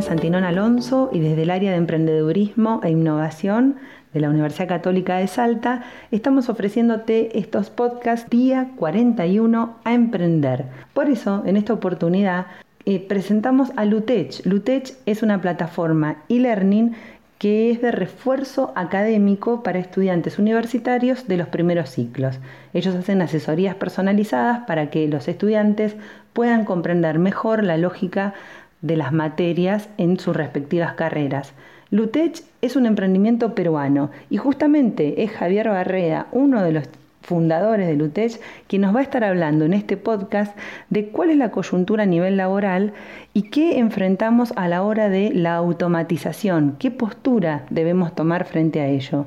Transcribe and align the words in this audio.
Santinón 0.00 0.44
Alonso 0.44 1.10
y 1.12 1.20
desde 1.20 1.42
el 1.42 1.50
área 1.50 1.72
de 1.72 1.76
emprendedurismo 1.76 2.80
e 2.82 2.90
innovación 2.90 3.76
de 4.14 4.20
la 4.20 4.30
Universidad 4.30 4.68
Católica 4.68 5.16
de 5.16 5.26
Salta 5.26 5.82
estamos 6.10 6.48
ofreciéndote 6.48 7.38
estos 7.38 7.68
podcasts 7.68 8.30
día 8.30 8.70
41 8.76 9.76
a 9.84 9.92
emprender. 9.92 10.64
Por 10.94 11.10
eso, 11.10 11.42
en 11.44 11.58
esta 11.58 11.74
oportunidad, 11.74 12.46
eh, 12.86 13.04
presentamos 13.06 13.72
a 13.76 13.84
Lutech. 13.84 14.46
Lutech 14.46 14.94
es 15.04 15.22
una 15.22 15.40
plataforma 15.40 16.16
e-learning 16.30 16.94
que 17.42 17.72
es 17.72 17.82
de 17.82 17.90
refuerzo 17.90 18.72
académico 18.76 19.64
para 19.64 19.80
estudiantes 19.80 20.38
universitarios 20.38 21.26
de 21.26 21.36
los 21.36 21.48
primeros 21.48 21.90
ciclos. 21.90 22.38
Ellos 22.72 22.94
hacen 22.94 23.20
asesorías 23.20 23.74
personalizadas 23.74 24.60
para 24.60 24.90
que 24.90 25.08
los 25.08 25.26
estudiantes 25.26 25.96
puedan 26.32 26.64
comprender 26.64 27.18
mejor 27.18 27.64
la 27.64 27.76
lógica 27.76 28.34
de 28.82 28.96
las 28.96 29.12
materias 29.12 29.88
en 29.96 30.18
sus 30.18 30.36
respectivas 30.36 30.94
carreras. 30.94 31.54
Lutech 31.90 32.42
es 32.60 32.76
un 32.76 32.86
emprendimiento 32.86 33.54
peruano 33.54 34.10
y 34.30 34.36
justamente 34.36 35.22
es 35.22 35.30
Javier 35.30 35.68
Barrea, 35.68 36.26
uno 36.32 36.62
de 36.62 36.72
los 36.72 36.88
fundadores 37.22 37.86
de 37.86 37.96
Lutech, 37.96 38.40
quien 38.66 38.82
nos 38.82 38.94
va 38.94 39.00
a 39.00 39.04
estar 39.04 39.24
hablando 39.24 39.64
en 39.64 39.74
este 39.74 39.96
podcast 39.96 40.56
de 40.90 41.08
cuál 41.08 41.30
es 41.30 41.36
la 41.36 41.50
coyuntura 41.50 42.02
a 42.02 42.06
nivel 42.06 42.36
laboral 42.36 42.92
y 43.32 43.44
qué 43.44 43.78
enfrentamos 43.78 44.52
a 44.56 44.68
la 44.68 44.82
hora 44.82 45.08
de 45.08 45.32
la 45.32 45.54
automatización, 45.54 46.76
qué 46.78 46.90
postura 46.90 47.64
debemos 47.70 48.14
tomar 48.14 48.44
frente 48.44 48.80
a 48.80 48.88
ello. 48.88 49.26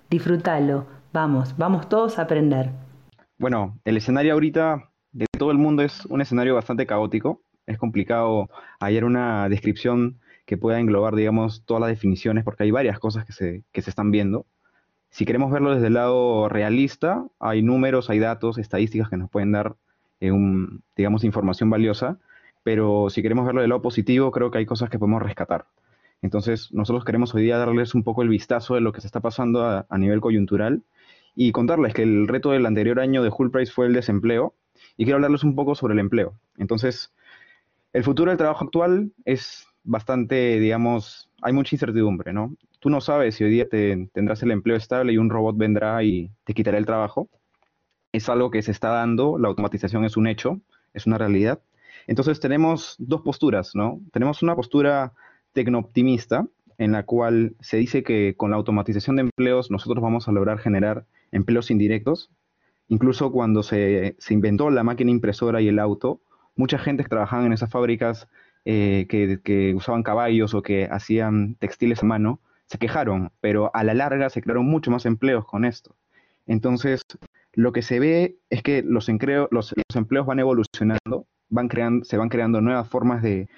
Disfrútalo, 0.09 0.87
vamos, 1.13 1.57
vamos 1.59 1.89
todos 1.89 2.21
a 2.21 2.23
aprender. 2.23 2.71
Bueno, 3.39 3.77
el 3.85 3.97
escenario 3.97 4.35
ahorita 4.35 4.89
de 5.11 5.27
todo 5.37 5.51
el 5.51 5.59
mundo 5.59 5.83
es 5.83 6.07
un 6.07 6.21
escenario 6.21 6.55
bastante 6.55 6.87
caótico 6.87 7.43
es 7.67 7.79
complicado 7.79 8.49
hallar 8.81 9.05
una 9.05 9.49
descripción 9.49 10.19
que 10.47 10.57
pueda 10.57 10.79
englobar, 10.79 11.17
digamos, 11.17 11.65
todas 11.67 11.81
las 11.81 11.91
definiciones, 11.91 12.45
porque 12.45 12.63
hay 12.63 12.71
varias 12.71 12.99
cosas 12.99 13.25
que 13.25 13.33
se, 13.33 13.65
que 13.73 13.83
se 13.83 13.91
están 13.91 14.11
viendo. 14.11 14.47
Si 15.11 15.25
queremos 15.25 15.51
verlo 15.51 15.75
desde 15.75 15.89
el 15.89 15.95
lado 15.95 16.49
realista, 16.49 17.27
hay 17.41 17.63
números, 17.63 18.11
hay 18.11 18.21
datos, 18.21 18.59
estadísticas 18.59 19.09
que 19.09 19.17
nos 19.17 19.31
pueden 19.31 19.53
dar, 19.53 19.77
eh, 20.21 20.33
digamos, 20.97 21.25
información 21.25 21.69
valiosa, 21.69 22.19
pero 22.63 23.11
si 23.11 23.23
queremos 23.23 23.45
verlo 23.45 23.61
del 23.61 23.71
lado 23.71 23.83
positivo, 23.83 24.31
creo 24.31 24.51
que 24.51 24.59
hay 24.59 24.67
cosas 24.67 24.89
que 24.89 24.99
podemos 24.99 25.23
rescatar. 25.23 25.67
Entonces, 26.23 26.73
nosotros 26.73 27.05
queremos 27.05 27.35
hoy 27.35 27.43
día 27.43 27.59
darles 27.59 27.95
un 27.95 28.05
poco 28.05 28.23
el 28.23 28.29
vistazo 28.29 28.75
de 28.75 28.81
lo 28.81 28.93
que 28.93 29.01
se 29.01 29.07
está 29.07 29.21
pasando 29.21 29.65
a, 29.65 29.87
a 29.89 29.99
nivel 29.99 30.21
coyuntural 30.21 30.83
y 31.35 31.53
contarles 31.53 31.93
que 31.93 32.03
el 32.03 32.29
reto 32.29 32.53
del 32.53 32.67
anterior 32.67 33.01
año 33.01 33.23
de 33.23 33.31
Hull 33.37 33.51
Price 33.51 33.73
fue 33.73 33.87
el 33.87 33.93
desempleo 33.93 34.55
y 34.97 35.05
quiero 35.05 35.17
hablarles 35.17 35.45
un 35.45 35.55
poco 35.55 35.75
sobre 35.75 35.95
el 35.95 36.01
empleo. 36.01 36.35
Entonces, 36.57 37.13
el 37.97 38.05
futuro 38.05 38.31
del 38.31 38.37
trabajo 38.37 38.63
actual 38.63 39.11
es 39.25 39.67
bastante, 39.83 40.61
digamos, 40.61 41.31
hay 41.41 41.55
mucha 41.55 41.75
incertidumbre, 41.75 42.35
¿no? 42.35 42.55
Tú 42.79 42.91
no 42.91 43.01
sabes 43.01 43.37
si 43.37 43.45
hoy 43.45 43.51
día 43.51 43.71
te, 43.71 44.11
tendrás 44.13 44.43
el 44.43 44.51
empleo 44.51 44.77
estable 44.77 45.15
y 45.15 45.19
un 45.19 45.31
robot 45.31 45.57
vendrá 45.57 46.03
y 46.05 46.31
te 46.45 46.53
quitará 46.53 46.77
el 46.77 46.85
trabajo. 46.85 47.31
Es 48.13 48.29
algo 48.29 48.51
que 48.51 48.61
se 48.61 48.71
está 48.71 48.91
dando, 48.91 49.39
la 49.39 49.49
automatización 49.49 50.05
es 50.05 50.19
un 50.19 50.27
hecho, 50.27 50.61
es 50.93 51.07
una 51.07 51.17
realidad. 51.17 51.63
Entonces 52.07 52.39
tenemos 52.39 52.97
dos 52.99 53.23
posturas, 53.23 53.71
¿no? 53.75 53.99
Tenemos 54.13 54.43
una 54.43 54.55
postura 54.55 55.15
tecno-optimista, 55.55 56.47
en 56.77 56.93
la 56.93 57.05
cual 57.05 57.57
se 57.61 57.79
dice 57.79 58.03
que 58.03 58.35
con 58.37 58.51
la 58.51 58.59
automatización 58.59 59.17
de 59.17 59.23
empleos 59.23 59.71
nosotros 59.71 60.03
vamos 60.03 60.29
a 60.29 60.33
lograr 60.33 60.59
generar 60.59 61.07
empleos 61.33 61.71
indirectos. 61.71 62.31
Incluso 62.89 63.33
cuando 63.33 63.63
se, 63.63 64.17
se 64.19 64.35
inventó 64.35 64.69
la 64.69 64.85
máquina 64.85 65.11
impresora 65.11 65.63
y 65.63 65.69
el 65.69 65.79
auto, 65.79 66.21
mucha 66.57 66.79
gente 66.79 67.03
que 67.03 67.09
trabajaba 67.09 67.47
en 67.47 67.53
esas 67.53 67.71
fábricas 67.71 68.29
eh, 68.65 69.07
que, 69.09 69.75
usaban 69.77 70.03
caballos 70.03 70.53
o 70.55 70.63
que 70.63 70.89
hacían 70.91 71.55
textiles 71.55 72.03
a 72.03 72.07
mano, 72.07 72.41
se 72.67 72.79
quejaron, 72.79 73.31
pero 73.41 73.71
a 73.75 73.85
la 73.85 73.95
larga 73.95 74.29
se 74.29 74.43
crearon 74.43 74.67
mucho 74.67 74.91
más 74.91 75.07
empleos 75.07 75.47
con 75.47 75.65
esto. 75.65 75.95
Entonces, 76.47 77.03
lo 77.53 77.73
que 77.73 77.83
se 77.83 78.01
ve 78.01 78.39
es 78.51 78.63
que 78.65 78.83
los, 78.83 79.09
empleos 79.09 79.49
van 80.27 80.41
evolucionando, 80.41 81.27
se 82.03 82.17
van 82.17 82.29
creando 82.29 82.61
nuevas 82.61 82.89
formas 82.89 83.23
de, 83.23 83.49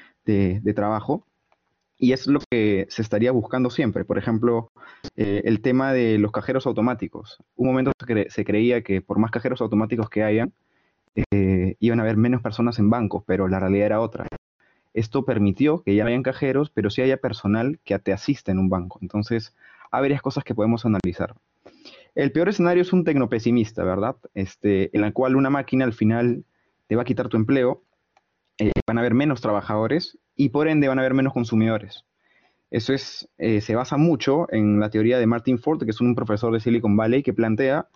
trabajo 0.74 1.26
y 1.96 2.12
es 2.12 2.26
lo 2.26 2.40
que 2.50 2.86
se 2.90 3.00
estaría 3.00 3.32
buscando 3.32 3.70
siempre. 3.70 4.04
Por 4.04 4.18
ejemplo, 4.18 4.70
eh, 5.16 5.40
el 5.46 5.62
tema 5.62 5.94
de 5.94 6.18
los 6.18 6.32
cajeros 6.32 6.66
automáticos. 6.66 7.38
Un 7.56 7.66
momento 7.66 7.92
se, 8.28 8.44
creía 8.44 8.82
que 8.82 9.00
por 9.00 9.18
más 9.18 9.30
cajeros 9.30 9.62
automáticos 9.62 10.10
que 10.10 10.22
hayan, 10.22 10.52
eh, 11.30 11.76
iban 11.80 12.00
a 12.00 12.02
haber 12.02 12.16
menos 12.16 12.42
personas 12.42 12.78
en 12.78 12.90
bancos, 12.90 13.24
pero 13.26 13.48
la 13.48 13.60
realidad 13.60 13.86
era 13.86 14.00
otra. 14.00 14.26
Esto 14.94 15.24
permitió 15.24 15.82
que 15.82 15.94
ya 15.94 16.04
no 16.04 16.08
hayan 16.08 16.22
cajeros, 16.22 16.70
pero 16.70 16.90
sí 16.90 17.02
haya 17.02 17.18
personal 17.18 17.78
que 17.84 17.98
te 17.98 18.12
asista 18.12 18.52
en 18.52 18.58
un 18.58 18.68
banco. 18.68 18.98
Entonces, 19.02 19.54
hay 19.90 20.02
varias 20.02 20.22
cosas 20.22 20.44
que 20.44 20.54
podemos 20.54 20.84
analizar. 20.84 21.34
El 22.14 22.32
peor 22.32 22.48
escenario 22.48 22.82
es 22.82 22.92
un 22.92 23.04
tecnopesimista, 23.04 23.84
¿verdad? 23.84 24.16
Este, 24.34 24.96
en 24.96 25.04
el 25.04 25.12
cual 25.12 25.36
una 25.36 25.50
máquina 25.50 25.84
al 25.84 25.92
final 25.92 26.44
te 26.86 26.96
va 26.96 27.02
a 27.02 27.04
quitar 27.04 27.28
tu 27.28 27.36
empleo, 27.36 27.82
eh, 28.58 28.72
van 28.86 28.98
a 28.98 29.02
haber 29.02 29.14
menos 29.14 29.40
trabajadores 29.40 30.18
y 30.34 30.48
por 30.48 30.68
ende 30.68 30.88
van 30.88 30.98
a 30.98 31.02
haber 31.02 31.14
menos 31.14 31.32
consumidores. 31.32 32.04
Eso 32.70 32.92
es, 32.92 33.28
eh, 33.38 33.60
se 33.60 33.74
basa 33.74 33.96
mucho 33.96 34.46
en 34.52 34.80
la 34.80 34.90
teoría 34.90 35.18
de 35.18 35.26
Martin 35.26 35.58
Ford, 35.58 35.82
que 35.82 35.90
es 35.90 36.00
un 36.00 36.14
profesor 36.14 36.52
de 36.52 36.60
Silicon 36.60 36.96
Valley, 36.96 37.22
que 37.22 37.32
plantea 37.32 37.88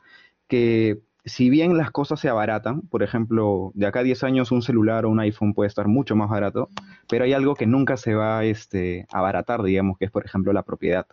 que 0.49 1.01
si 1.25 1.51
bien 1.51 1.77
las 1.77 1.91
cosas 1.91 2.21
se 2.21 2.29
abaratan, 2.29 2.83
por 2.83 3.03
ejemplo, 3.03 3.71
de 3.75 3.87
acá 3.87 4.01
a 4.01 4.03
10 4.03 4.25
años 4.25 4.51
un 4.51 4.63
celular 4.63 5.05
o 5.05 5.11
un 5.11 5.21
iPhone 5.21 5.55
puede 5.55 5.69
estar 5.69 5.87
mucho 5.87 6.17
más 6.17 6.29
barato, 6.29 6.69
pero 7.09 7.25
hay 7.25 7.33
algo 7.33 7.55
que 7.55 7.67
nunca 7.67 7.97
se 7.97 8.15
va 8.15 8.45
este, 8.45 9.07
a 9.13 9.19
abaratar, 9.19 9.63
digamos, 9.63 9.99
que 9.99 10.07
es, 10.07 10.11
por 10.11 10.25
ejemplo, 10.25 10.53
la 10.53 10.65
propiedad, 10.65 11.07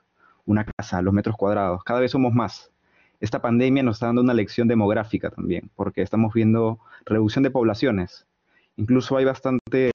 una 0.45 0.65
casa, 0.65 1.01
los 1.01 1.13
metros 1.13 1.35
cuadrados. 1.37 1.83
Cada 1.83 1.99
vez 1.99 2.11
somos 2.11 2.33
más. 2.33 2.71
Esta 3.19 3.41
pandemia 3.41 3.83
nos 3.83 3.97
está 3.97 4.07
dando 4.07 4.21
una 4.21 4.33
lección 4.33 4.67
demográfica 4.67 5.29
también, 5.29 5.69
porque 5.75 6.01
estamos 6.01 6.33
viendo 6.33 6.79
reducción 7.05 7.43
de 7.43 7.51
poblaciones. 7.51 8.25
Incluso 8.77 9.17
hay 9.17 9.25
bastantes 9.25 9.91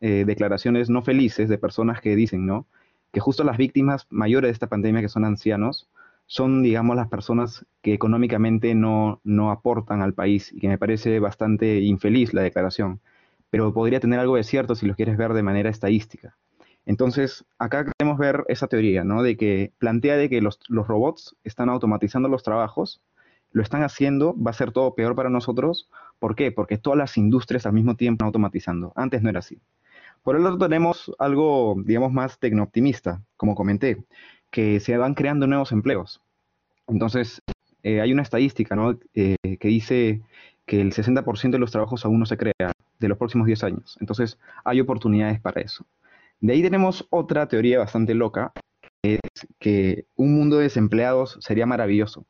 eh, 0.00 0.24
declaraciones 0.26 0.90
no 0.90 1.02
felices 1.02 1.48
de 1.48 1.58
personas 1.58 2.00
que 2.00 2.16
dicen, 2.16 2.46
¿no? 2.46 2.66
Que 3.12 3.20
justo 3.20 3.44
las 3.44 3.58
víctimas 3.58 4.06
mayores 4.10 4.48
de 4.48 4.52
esta 4.54 4.68
pandemia, 4.68 5.02
que 5.02 5.08
son 5.08 5.24
ancianos, 5.24 5.88
son, 6.32 6.62
digamos, 6.62 6.96
las 6.96 7.08
personas 7.08 7.66
que 7.82 7.92
económicamente 7.92 8.74
no, 8.74 9.20
no 9.22 9.50
aportan 9.50 10.00
al 10.00 10.14
país 10.14 10.50
y 10.50 10.60
que 10.60 10.68
me 10.68 10.78
parece 10.78 11.20
bastante 11.20 11.80
infeliz 11.82 12.32
la 12.32 12.40
declaración, 12.40 13.02
pero 13.50 13.74
podría 13.74 14.00
tener 14.00 14.18
algo 14.18 14.36
de 14.36 14.42
cierto 14.42 14.74
si 14.74 14.86
lo 14.86 14.94
quieres 14.94 15.18
ver 15.18 15.34
de 15.34 15.42
manera 15.42 15.68
estadística. 15.68 16.38
Entonces, 16.86 17.44
acá 17.58 17.84
queremos 17.84 18.16
ver 18.16 18.44
esa 18.48 18.66
teoría, 18.66 19.04
¿no? 19.04 19.22
De 19.22 19.36
que 19.36 19.74
plantea 19.76 20.16
de 20.16 20.30
que 20.30 20.40
los, 20.40 20.58
los, 20.68 20.88
robots 20.88 21.36
están 21.44 21.68
automatizando 21.68 22.30
los 22.30 22.42
trabajos, 22.42 23.02
lo 23.50 23.62
están 23.62 23.82
haciendo, 23.82 24.34
va 24.34 24.52
a 24.52 24.54
ser 24.54 24.72
todo 24.72 24.94
peor 24.94 25.14
para 25.14 25.28
nosotros. 25.28 25.90
¿Por 26.18 26.34
qué? 26.34 26.50
Porque 26.50 26.78
todas 26.78 26.96
las 26.96 27.18
industrias 27.18 27.66
al 27.66 27.74
mismo 27.74 27.94
tiempo 27.94 28.14
están 28.14 28.28
automatizando. 28.28 28.94
Antes 28.96 29.20
no 29.20 29.28
era 29.28 29.40
así. 29.40 29.60
Por 30.22 30.36
el 30.36 30.46
otro 30.46 30.66
tenemos 30.66 31.12
algo, 31.18 31.74
digamos, 31.84 32.10
más 32.10 32.38
tecno-optimista, 32.38 33.20
como 33.36 33.54
comenté 33.54 34.06
que 34.52 34.78
se 34.78 34.96
van 34.96 35.14
creando 35.14 35.48
nuevos 35.48 35.72
empleos. 35.72 36.20
Entonces, 36.86 37.42
eh, 37.82 38.00
hay 38.00 38.12
una 38.12 38.22
estadística 38.22 38.76
eh, 39.14 39.36
que 39.58 39.68
dice 39.68 40.20
que 40.66 40.80
el 40.80 40.92
60% 40.92 41.50
de 41.50 41.58
los 41.58 41.72
trabajos 41.72 42.04
aún 42.04 42.20
no 42.20 42.26
se 42.26 42.36
crea 42.36 42.72
de 43.00 43.08
los 43.08 43.18
próximos 43.18 43.46
10 43.46 43.64
años. 43.64 43.96
Entonces, 44.00 44.38
hay 44.64 44.78
oportunidades 44.80 45.40
para 45.40 45.62
eso. 45.62 45.84
De 46.40 46.52
ahí 46.52 46.62
tenemos 46.62 47.06
otra 47.10 47.48
teoría 47.48 47.78
bastante 47.78 48.14
loca, 48.14 48.52
que 49.02 49.14
es 49.14 49.46
que 49.58 50.04
un 50.16 50.34
mundo 50.34 50.58
de 50.58 50.64
desempleados 50.64 51.38
sería 51.40 51.66
maravilloso. 51.66 52.26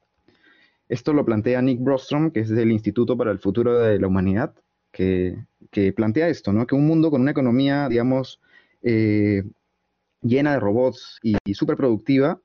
Esto 0.88 1.12
lo 1.12 1.24
plantea 1.24 1.60
Nick 1.60 1.80
Brostrom, 1.80 2.30
que 2.30 2.40
es 2.40 2.48
del 2.48 2.70
Instituto 2.70 3.16
para 3.16 3.32
el 3.32 3.38
Futuro 3.40 3.78
de 3.78 3.98
la 3.98 4.06
Humanidad, 4.06 4.54
que, 4.92 5.44
plantea 5.96 6.28
esto, 6.28 6.52
¿no? 6.52 6.66
Que 6.66 6.74
un 6.74 6.86
mundo 6.86 7.10
con 7.10 7.22
una 7.22 7.30
economía, 7.30 7.88
digamos, 7.88 8.40
eh, 8.82 9.42
llena 10.22 10.52
de 10.52 10.60
robots 10.60 11.18
y, 11.22 11.36
súper 11.54 11.76
productiva, 11.76 12.40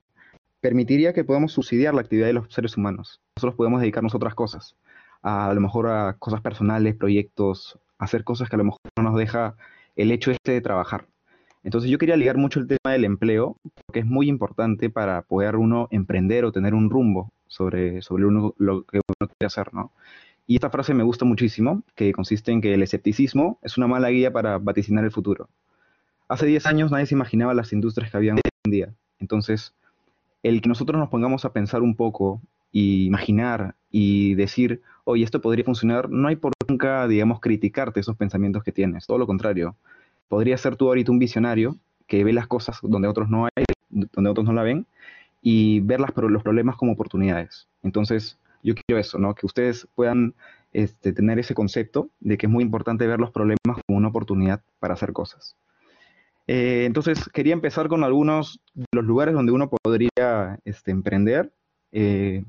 permitiría 0.60 1.14
que 1.14 1.24
podamos 1.24 1.54
subsidiar 1.54 1.94
la 1.94 2.02
actividad 2.02 2.28
de 2.28 2.34
los 2.34 2.54
seres 2.54 2.76
humanos. 2.76 3.22
Nosotros 3.36 3.56
podemos 3.56 3.82
dedicarnos 3.82 4.14
a 4.14 4.18
otras 4.18 4.36
cosas, 4.36 4.76
a, 5.22 5.54
lo 5.54 5.62
mejor 5.62 5.88
a 5.88 6.18
cosas 6.20 6.42
personales, 6.42 6.96
proyectos, 6.96 7.80
hacer 8.00 8.24
cosas 8.24 8.50
que 8.50 8.56
a 8.56 8.60
lo 8.60 8.66
mejor 8.66 8.80
no 8.98 9.04
nos 9.04 9.16
deja 9.16 9.56
el 9.96 10.12
hecho 10.12 10.32
este 10.32 10.52
de 10.54 10.62
trabajar. 10.62 11.08
Entonces 11.64 11.90
yo 11.90 11.98
quería 11.98 12.16
ligar 12.16 12.38
mucho 12.38 12.60
el 12.60 12.68
tema 12.68 12.94
del 12.94 13.06
empleo, 13.06 13.58
porque 13.86 14.00
es 14.00 14.06
muy 14.06 14.30
importante 14.30 14.90
para 14.90 15.22
poder 15.24 15.56
uno 15.58 15.88
emprender 15.92 16.46
o 16.46 16.52
tener 16.52 16.74
un 16.74 16.90
rumbo 16.90 17.32
sobre, 17.48 18.02
sobre 18.02 18.24
lo 18.24 18.84
que 18.84 19.00
uno 19.00 19.30
quiere 19.38 19.48
hacer, 19.48 19.74
¿no? 19.74 19.92
Y 20.50 20.56
esta 20.56 20.70
frase 20.70 20.94
me 20.94 21.04
gusta 21.04 21.26
muchísimo, 21.26 21.84
que 21.94 22.14
consiste 22.14 22.54
en 22.54 22.62
que 22.62 22.74
el 22.74 22.82
escepticismo 22.82 23.60
es 23.62 23.78
una 23.78 23.88
mala 23.88 24.10
guía 24.10 24.32
para 24.32 24.58
vaticinar 24.60 25.04
el 25.04 25.12
futuro. 25.12 25.50
Hace 26.30 26.46
10 26.46 26.66
años 26.66 26.92
nadie 26.92 27.06
se 27.06 27.16
imaginaba 27.16 27.54
las 27.54 27.72
industrias 27.72 28.12
que 28.12 28.18
había 28.18 28.34
hoy 28.34 28.42
en 28.66 28.72
día. 28.72 28.94
Entonces, 29.20 29.74
el 30.44 30.62
que 30.62 30.70
nosotros 30.70 31.00
nos 31.00 31.10
pongamos 31.10 31.46
a 31.46 31.54
pensar 31.54 31.82
un 31.82 31.96
poco 31.96 32.42
y 32.72 33.06
imaginar 33.06 33.76
y 33.92 34.36
decir, 34.36 34.82
oye, 35.06 35.24
esto 35.24 35.42
podría 35.42 35.64
funcionar, 35.64 36.10
no 36.10 36.28
hay 36.28 36.36
por 36.36 36.52
nunca, 36.68 37.08
digamos, 37.08 37.40
criticarte 37.40 38.00
esos 38.00 38.18
pensamientos 38.18 38.64
que 38.64 38.72
tienes. 38.72 39.08
Todo 39.08 39.18
lo 39.18 39.28
contrario. 39.28 39.76
Podría 40.28 40.58
ser 40.58 40.76
tú 40.76 40.88
ahorita 40.88 41.12
un 41.12 41.20
visionario 41.20 41.78
que 42.08 42.24
ve 42.24 42.34
las 42.34 42.48
cosas 42.48 42.80
donde 42.82 43.08
otros 43.08 43.30
no 43.30 43.46
hay, 43.46 43.66
donde 43.90 44.30
otros 44.30 44.46
no 44.46 44.54
la 44.54 44.64
ven, 44.64 44.86
y 45.42 45.80
ver 45.82 46.02
las, 46.02 46.12
los 46.16 46.44
problemas 46.44 46.76
como 46.76 46.92
oportunidades. 46.92 47.68
Entonces, 47.84 48.38
yo 48.64 48.76
quiero 48.76 49.00
eso, 49.00 49.18
¿no? 49.18 49.34
Que 49.34 49.46
ustedes 49.46 49.88
puedan 49.96 50.34
este, 50.74 51.14
tener 51.14 51.40
ese 51.40 51.54
concepto 51.54 52.10
de 52.20 52.38
que 52.38 52.48
es 52.48 52.52
muy 52.52 52.64
importante 52.64 53.08
ver 53.08 53.20
los 53.20 53.32
problemas 53.32 53.78
como 53.86 53.98
una 53.98 54.10
oportunidad 54.10 54.62
para 54.80 54.96
hacer 54.96 55.14
cosas. 55.14 55.56
Eh, 56.48 56.86
entonces, 56.86 57.30
quería 57.34 57.54
empezar 57.54 57.90
con 57.90 58.04
algunos 58.04 58.62
de 58.74 58.86
los 58.94 59.06
lugares 59.06 59.34
donde 59.36 59.52
uno 59.52 59.70
podría 59.70 60.60
este, 60.64 60.92
emprender. 60.92 61.52
Eh, 61.92 62.46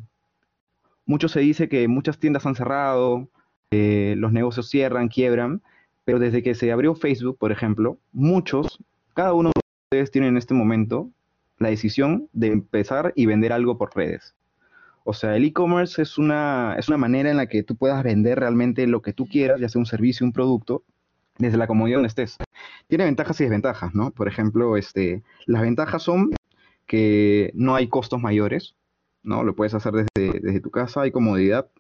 mucho 1.05 1.29
se 1.29 1.41
dice 1.41 1.69
que 1.69 1.89
muchas 1.89 2.19
tiendas 2.19 2.47
han 2.47 2.55
cerrado, 2.55 3.29
eh, 3.71 4.15
los 4.17 4.33
negocios 4.33 4.69
cierran, 4.71 5.09
quiebran, 5.09 5.63
pero 6.05 6.19
desde 6.19 6.43
que 6.43 6.55
se 6.55 6.71
abrió 6.71 6.95
Facebook, 6.95 7.39
por 7.39 7.53
ejemplo, 7.53 7.99
muchos, 8.13 8.79
cada 9.15 9.33
uno 9.35 9.51
de 9.51 9.61
ustedes 9.91 10.11
tiene 10.11 10.29
en 10.29 10.37
este 10.37 10.55
momento 10.55 11.11
la 11.59 11.71
decisión 11.71 12.29
de 12.33 12.49
empezar 12.49 13.13
y 13.17 13.27
vender 13.27 13.53
algo 13.53 13.79
por 13.79 13.95
redes. 13.97 14.35
O 15.05 15.13
sea, 15.13 15.37
el 15.37 15.45
e-commerce 15.45 16.03
es 16.03 16.19
una, 16.19 16.77
es 16.79 16.89
una 16.89 16.99
manera 16.99 17.31
en 17.31 17.39
la 17.39 17.47
que 17.47 17.63
tú 17.63 17.77
puedas 17.77 18.03
vender 18.05 18.39
realmente 18.39 18.87
lo 18.87 19.03
que 19.03 19.13
tú 19.13 19.27
quieras, 19.27 19.61
ya 19.61 19.69
sea 19.69 19.81
un 19.81 19.87
servicio, 19.87 20.25
un 20.27 20.33
producto, 20.33 20.85
desde 21.39 21.57
la 21.57 21.67
comodidad 21.67 21.99
donde 21.99 22.09
estés. 22.09 22.37
Tiene 22.89 23.05
ventajas 23.05 23.41
y 23.41 23.45
desventajas, 23.45 23.95
¿no? 23.95 24.11
Por 24.11 24.29
ejemplo, 24.29 24.77
este, 24.77 25.23
las 25.47 25.63
ventajas 25.63 26.03
son 26.03 26.31
que 26.87 27.53
no 27.55 27.75
hay 27.75 27.89
costos 27.89 28.21
mayores, 28.21 28.75
¿no? 29.23 29.45
Lo 29.45 29.55
puedes 29.55 29.75
hacer 29.75 29.93
desde, 29.93 30.41
desde 30.41 30.61
tu 30.61 30.71
casa, 30.71 31.03
hay 31.03 31.11
comodidad. 31.11 31.71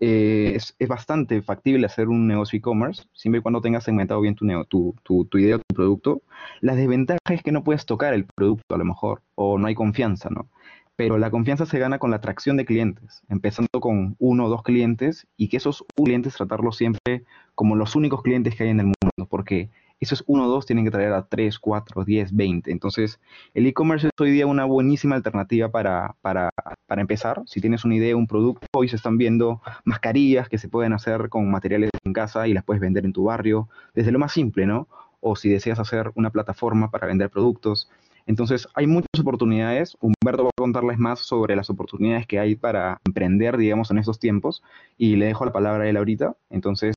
Eh, 0.00 0.52
es, 0.56 0.74
es, 0.78 0.88
bastante 0.88 1.40
factible 1.40 1.86
hacer 1.86 2.08
un 2.08 2.26
negocio 2.26 2.58
e-commerce, 2.58 3.04
siempre 3.12 3.38
y 3.38 3.42
cuando 3.42 3.60
tengas 3.60 3.84
segmentado 3.84 4.20
bien 4.20 4.34
tu, 4.34 4.46
tu, 4.68 4.94
tu, 5.02 5.24
tu 5.26 5.38
idea 5.38 5.58
tu 5.58 5.74
producto. 5.74 6.22
La 6.60 6.74
desventaja 6.74 7.18
es 7.30 7.42
que 7.42 7.52
no 7.52 7.62
puedes 7.62 7.86
tocar 7.86 8.12
el 8.12 8.26
producto 8.26 8.74
a 8.74 8.78
lo 8.78 8.84
mejor, 8.84 9.22
o 9.34 9.58
no 9.58 9.66
hay 9.66 9.74
confianza, 9.74 10.30
¿no? 10.30 10.48
Pero 10.96 11.18
la 11.18 11.30
confianza 11.30 11.66
se 11.66 11.78
gana 11.78 11.98
con 11.98 12.10
la 12.10 12.16
atracción 12.16 12.56
de 12.56 12.64
clientes, 12.64 13.22
empezando 13.28 13.80
con 13.80 14.16
uno 14.18 14.46
o 14.46 14.48
dos 14.48 14.62
clientes 14.62 15.26
y 15.36 15.48
que 15.48 15.56
esos 15.56 15.84
clientes 15.96 16.34
tratarlos 16.34 16.76
siempre 16.76 17.24
como 17.54 17.76
los 17.76 17.96
únicos 17.96 18.22
clientes 18.22 18.54
que 18.54 18.64
hay 18.64 18.70
en 18.70 18.80
el 18.80 18.86
mundo, 18.86 19.28
porque 19.28 19.70
esos 20.00 20.24
1 20.26 20.44
o 20.44 20.48
2 20.48 20.66
tienen 20.66 20.84
que 20.84 20.90
traer 20.90 21.12
a 21.12 21.26
3, 21.26 21.58
4, 21.58 22.04
10, 22.04 22.34
20. 22.34 22.70
Entonces, 22.70 23.20
el 23.54 23.66
e-commerce 23.66 24.08
es 24.08 24.12
hoy 24.20 24.30
día 24.30 24.46
una 24.46 24.64
buenísima 24.64 25.16
alternativa 25.16 25.70
para, 25.70 26.16
para, 26.20 26.50
para, 26.86 27.00
empezar. 27.00 27.42
Si 27.46 27.60
tienes 27.60 27.84
una 27.84 27.96
idea, 27.96 28.16
un 28.16 28.26
producto, 28.26 28.66
hoy 28.72 28.88
se 28.88 28.96
están 28.96 29.18
viendo 29.18 29.60
mascarillas 29.84 30.48
que 30.48 30.58
se 30.58 30.68
pueden 30.68 30.92
hacer 30.92 31.28
con 31.28 31.50
materiales 31.50 31.90
en 32.04 32.12
casa 32.12 32.46
y 32.46 32.54
las 32.54 32.64
puedes 32.64 32.80
vender 32.80 33.04
en 33.04 33.12
tu 33.12 33.24
barrio, 33.24 33.68
desde 33.94 34.12
lo 34.12 34.18
más 34.18 34.32
simple, 34.32 34.66
¿no? 34.66 34.88
O 35.20 35.36
si 35.36 35.48
deseas 35.48 35.78
hacer 35.78 36.12
una 36.14 36.30
plataforma 36.30 36.90
para 36.90 37.06
vender 37.06 37.30
productos. 37.30 37.90
Entonces, 38.26 38.68
hay 38.74 38.86
muchas 38.86 39.20
oportunidades. 39.20 39.96
Humberto 40.00 40.44
va 40.44 40.50
a 40.50 40.60
contarles 40.60 40.98
más 40.98 41.20
sobre 41.20 41.56
las 41.56 41.70
oportunidades 41.70 42.26
que 42.26 42.38
hay 42.38 42.54
para 42.54 43.00
emprender, 43.04 43.56
digamos, 43.56 43.90
en 43.90 43.98
estos 43.98 44.18
tiempos. 44.18 44.62
Y 44.96 45.16
le 45.16 45.26
dejo 45.26 45.44
la 45.44 45.52
palabra 45.52 45.84
a 45.84 45.88
él 45.88 45.96
ahorita. 45.96 46.36
Entonces, 46.50 46.94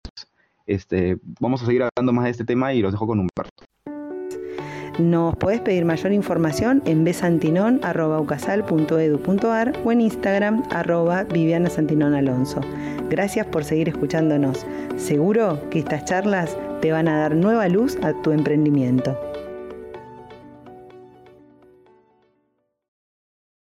este, 0.66 1.18
vamos 1.40 1.64
a 1.64 1.66
seguir 1.66 1.84
hablando 1.84 2.14
más 2.14 2.26
de 2.26 2.32
este 2.32 2.46
tema 2.46 2.74
y 2.74 2.82
los 2.82 2.92
dejo 2.92 3.08
con 3.08 3.20
Humberto. 3.20 3.64
Nos 5.00 5.36
podés 5.36 5.62
pedir 5.62 5.86
mayor 5.86 6.12
información 6.12 6.82
en 6.86 7.04
besantinon.ucasal.edu.ar 7.04 9.74
o 9.86 9.92
en 9.92 10.02
Instagram 10.02 10.64
arroba 10.72 11.24
Viviana 11.24 11.70
Alonso. 12.16 12.62
Gracias 13.08 13.46
por 13.46 13.64
seguir 13.64 13.90
escuchándonos. 13.90 14.66
Seguro 14.96 15.70
que 15.70 15.78
estas 15.80 16.06
charlas 16.06 16.58
te 16.82 16.92
van 16.92 17.08
a 17.08 17.20
dar 17.20 17.36
nueva 17.36 17.70
luz 17.70 17.96
a 18.02 18.20
tu 18.24 18.32
emprendimiento. 18.32 19.27